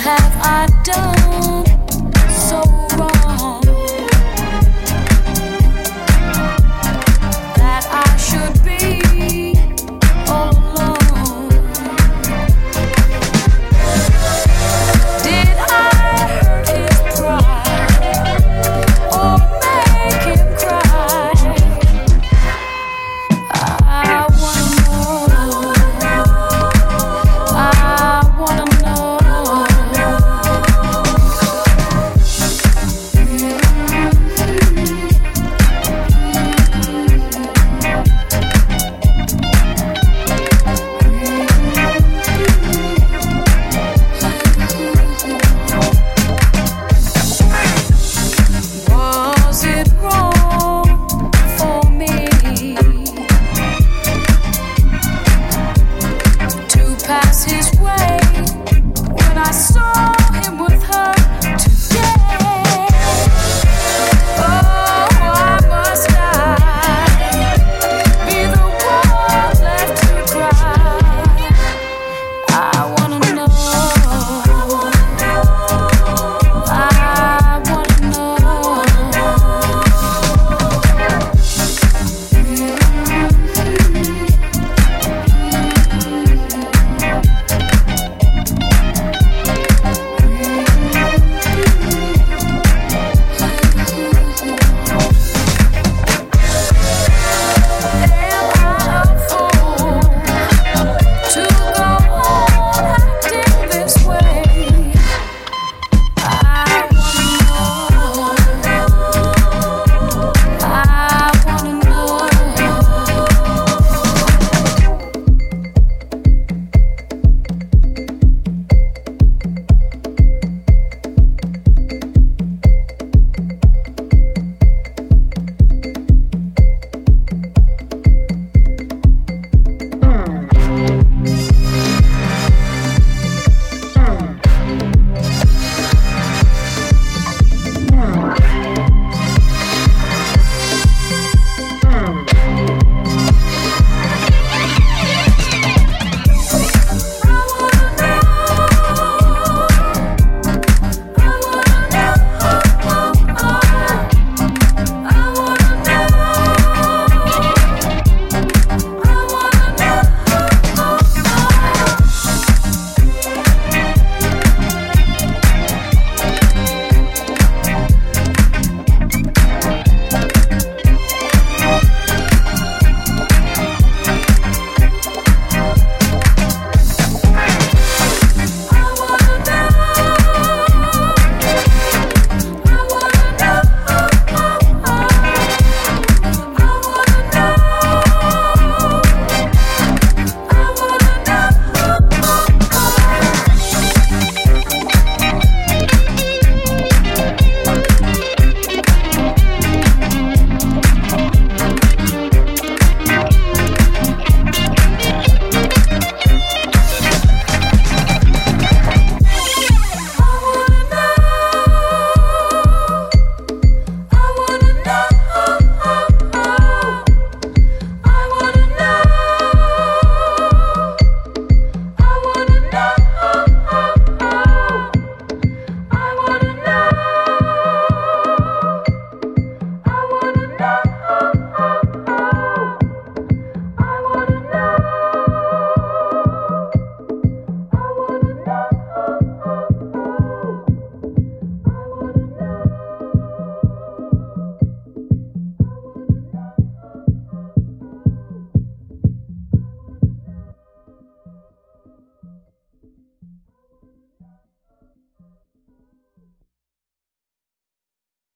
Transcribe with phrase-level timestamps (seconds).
[0.00, 1.67] have I done?
[57.08, 58.18] pass his way.
[59.16, 60.17] When I saw